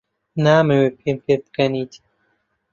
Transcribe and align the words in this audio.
نامەوێت 0.43 0.93
پێم 1.01 1.17
پێبکەنیت. 1.25 1.93